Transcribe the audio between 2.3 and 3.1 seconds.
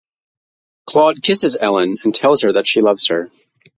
her that she loves